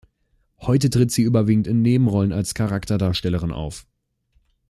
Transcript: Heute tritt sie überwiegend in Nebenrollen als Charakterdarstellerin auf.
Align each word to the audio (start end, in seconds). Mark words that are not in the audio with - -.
Heute 0.61 0.89
tritt 0.89 1.11
sie 1.11 1.21
überwiegend 1.21 1.67
in 1.67 1.83
Nebenrollen 1.83 2.33
als 2.33 2.55
Charakterdarstellerin 2.55 3.51
auf. 3.51 3.85